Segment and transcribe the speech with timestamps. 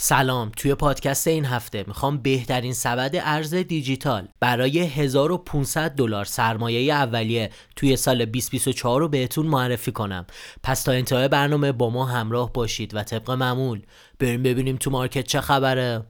[0.00, 7.50] سلام توی پادکست این هفته می‌خوام بهترین سبد ارز دیجیتال برای 1500 دلار سرمایه اولیه
[7.76, 10.26] توی سال 2024 رو بهتون معرفی کنم.
[10.62, 13.82] پس تا انتهای برنامه با ما همراه باشید و طبق معمول.
[14.18, 16.04] بریم ببینیم تو مارکت چه خبره.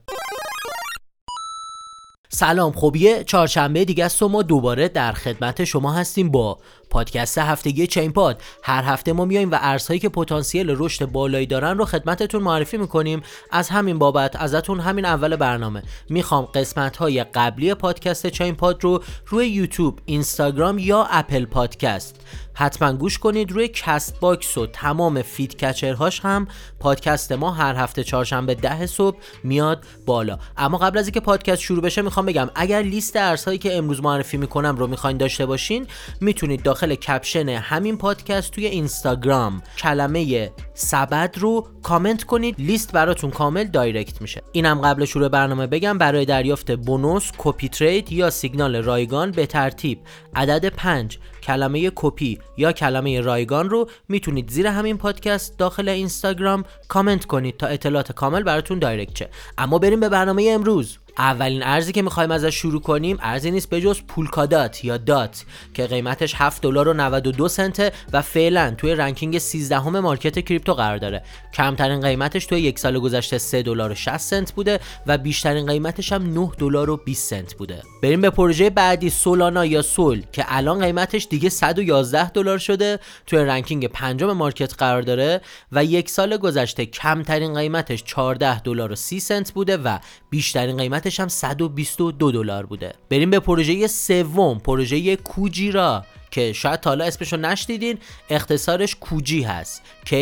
[2.29, 6.59] سلام خب یه چهارشنبه دیگه است و ما دوباره در خدمت شما هستیم با
[6.91, 8.43] پادکست هفتگی چین پاد.
[8.63, 13.23] هر هفته ما میایم و ارزهایی که پتانسیل رشد بالایی دارن رو خدمتتون معرفی می‌کنیم.
[13.51, 15.83] از همین بابت ازتون همین اول برنامه.
[16.09, 22.21] می‌خوام قسمت های قبلی پادکست چین پاد رو روی یوتیوب اینستاگرام یا Apple Podcast.
[22.55, 23.53] حتما گوش کنید.
[23.53, 26.49] روی Castbox و تمام feed catcher هاش هم
[26.81, 30.39] پادکست ما هر هفته چهارشنبه ده صبح میاد بالا.
[30.57, 34.37] اما قبل از اینکه پادکست شروع بشه می‌خوام بگم اگر لیست ارزهایی که امروز معرفی
[34.37, 35.87] می‌کنم رو می‌خواین داشته باشین
[36.21, 39.63] می‌تونید داخل caption همین پادکست توی اینستاگرام.
[39.79, 44.43] کلمه سبد رو کامنت کنید لیست براتون کامل direct میشه.
[44.53, 49.99] اینم قبل شروع برنامه بگم برای دریافت bonus copy trade یا سیگنال رایگان به ترتیب
[50.35, 57.25] عدد 5 کلمه کپی یا کلمه رایگان رو می‌تونید زیر همین پادکست داخل اینستاگرام کامنت
[57.25, 59.29] کنید تا اطلاعات کامل براتون direct شه.
[59.59, 60.99] اما بریم به برنامه امروز.
[61.19, 65.45] اولین ارزی که می‌خوایم ازش شروع کنیم ارزی نیست بجز Polkadot یا DOT
[65.75, 70.75] که قیمتش 7 دلار و 92 سنته و فعلا توی ranking 13 همه market crypto
[70.75, 71.23] قرار داره.
[71.55, 76.13] کمترین قیمتش توی یک سال گذشته 3 دلار و 60 سنت بوده و بیشترین قیمتش
[76.13, 77.83] هم 9 دلار و 20 سنت بوده.
[78.03, 83.39] بریم به پروژه بعدی Solana یا SOL که الان قیمتش دیگه 111 دلار شده توی
[83.39, 85.41] ranking پنجم market قرار داره
[85.73, 89.99] و یک سال گذشته کمترین قیمتش 14 دلار و 30 سنت بوده و
[90.31, 92.95] بیشترین قیمت قیمتش هم 122 دلار بوده.
[93.11, 97.99] بریم به پروژه سوم پروژه Kujira که شاید حالا اسمشو نشنیدین
[98.31, 99.83] اختصارش KUJI هست.
[100.07, 100.13] K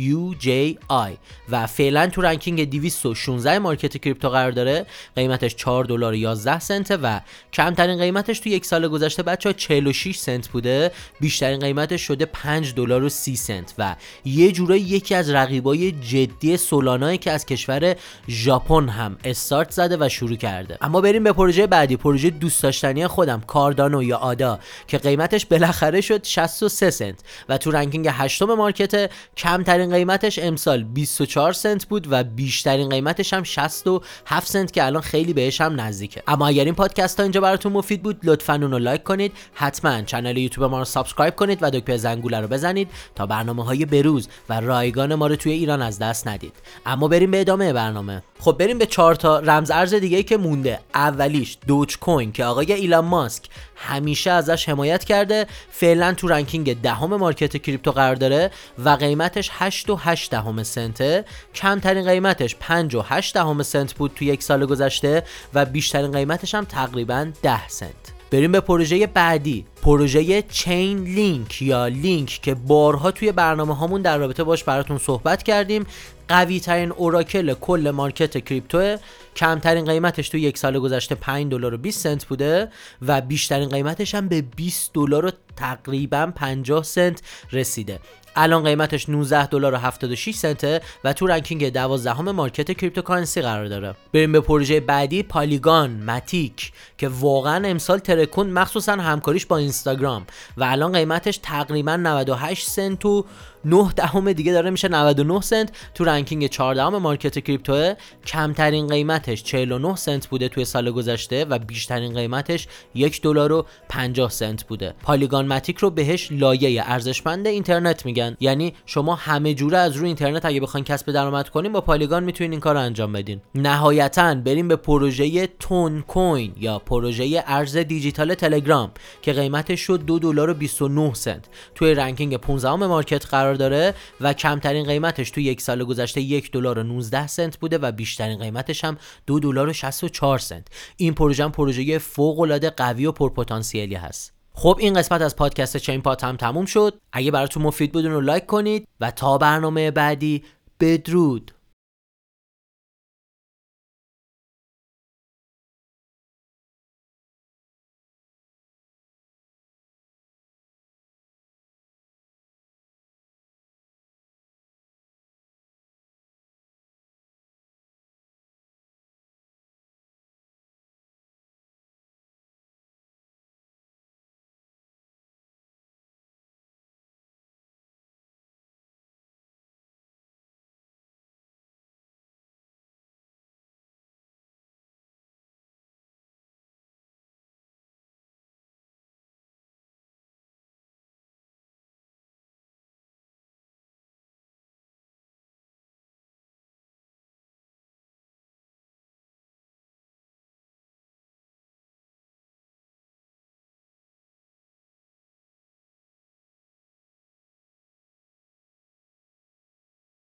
[0.00, 0.48] U J
[0.90, 1.12] I.
[1.48, 4.86] و فعلا تو ranking 216 market crypto قرار داره.
[5.16, 7.20] قیمتش 4 دلار 11 سنت و
[7.52, 10.90] کمترین قیمتش تو یک سال گذشته بچه 46 سنت بوده.
[11.20, 16.56] بیشترین قیمتش شده 5 دلار و 30 سنت و یه جورایی یکی از رقیبای جدی
[16.56, 17.96] Solana یی که از کشور
[18.28, 20.78] ژاپن هم استارت زده و شروع کرده.
[20.80, 21.96] اما بریم به پروژه بعدی.
[21.96, 27.70] پروژه دوست داشتنی خودم Cardano یا ADA که قیمتش بالاخره شد 63 سنت و تو
[27.70, 34.72] ranking هشتم market کمترین قیمتش امسال 24 سنت بود و بیشترین قیمتش هم 67 سنت
[34.72, 36.22] که الان خیلی بهش هم نزدیکه.
[36.26, 39.32] اما اگر این پادکست ها اینجا براتون مفید بود لطفا اونو لایک کنید.
[39.54, 43.84] حتما کانال یوتیوب ما رو subscribe کنید و دکمه زنگوله رو بزنید تا برنامه های
[43.84, 46.54] بروز و رایگان ما رو توی ایران از دست ندید.
[46.86, 48.22] اما بریم به ادامه برنامه.
[48.40, 50.80] خب بریم به چهار تا رمز ارز دیگه که مونده.
[50.94, 53.48] اولیش Dogecoin که آقای ایلان ماسک
[53.82, 58.50] همیشه ازش حمایت کرده فعلا تو ranking دهم market crypto قرار داره
[58.84, 61.24] و قیمتش 8 و 8 دهم سنته.
[61.54, 65.22] کمترین قیمتش 5 و 8 دهم سنت بود تو یک سال گذشته
[65.54, 68.11] و بیشترین قیمتش هم تقریبا 10 سنت.
[68.32, 69.66] بریم به پروژه بعدی.
[69.82, 75.86] پروژه Chainlink یا لینک که بارها توی برنامه هامون در رابطه باش براتون صحبت کردیم.
[76.28, 78.96] قوی ترین oracle کل market crypto.
[79.36, 82.68] کمترین قیمتش تو یک سال گذشته 5 دلار و 20 سنت بوده
[83.02, 87.22] و بیشترین قیمتش هم به 20 دلار و تقریبا 50 سنت
[87.52, 87.98] رسیده.
[88.36, 93.94] الان قیمتش 19 دلار و 76 سنته و تو ranking 12 market cryptocurrency قرار داره.
[94.12, 100.26] بریم به پروژه بعدی Polygon Matic که واقعا امسال ترکوند مخصوصا همکاریش با اینستاگرام
[100.56, 103.24] و الان قیمتش تقریبا 98 سنت و
[103.64, 105.70] 9 دهم دیگه داره میشه 99 سنت.
[105.94, 107.94] تو ranking 14 market crypto
[108.26, 114.30] کمترین قیمتش 49 سنت بوده توی سال گذشته و بیشترین قیمتش 1 دلار و 50
[114.30, 114.94] سنت بوده.
[115.02, 120.44] Polygon Matic رو بهش لایه ارزشمند اینترنت میگن یعنی شما همه جوره از روی اینترنت
[120.44, 123.40] اگه بخواین کسب درآمد کنین با Polygon می‌تونین این کار رو انجام بدین.
[123.54, 128.90] نهایتا بریم به پروژه Toncoin یا پروژه ارز دیجیتال تلگرام
[129.22, 131.48] که قیمتش شد 2 دلار و 29 سنت.
[131.74, 136.78] توی ranking 15 market قرار داره و کمترین قیمتش تو یک سال گذشته یک دلار
[136.78, 140.66] و 19 سنت بوده و بیشترین قیمتش هم دو دلار و 64 سنت.
[140.96, 144.41] این پروژه هم پروژه فوق العاده قوی و پرپتانسیلی هست.
[144.54, 146.98] خب این قسمت از پادکست چین پات هم تموم شد.
[147.12, 150.44] اگه براتون مفید بود رو لایک کنید و تا برنامه بعدی
[150.80, 151.50] بدرود.